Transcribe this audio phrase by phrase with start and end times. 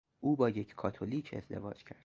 [0.19, 1.99] او با یک کاتولیک ازدواج کرد.